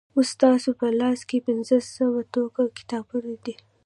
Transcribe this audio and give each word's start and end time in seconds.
اوس 0.15 0.27
ستاسو 0.35 0.69
په 0.79 0.85
لاسو 0.99 1.23
کې 1.29 1.45
پنځه 1.47 1.75
سوه 1.95 2.19
ټوکه 2.33 2.63
کتابونه 2.77 3.33
دي. 3.43 3.53